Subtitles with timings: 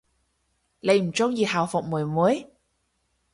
[0.79, 2.47] 你唔鍾意校服妹妹？